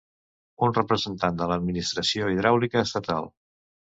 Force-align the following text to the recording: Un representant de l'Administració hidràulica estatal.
Un 0.67 0.71
representant 0.77 1.37
de 1.41 1.49
l'Administració 1.51 2.31
hidràulica 2.37 2.83
estatal. 2.89 3.29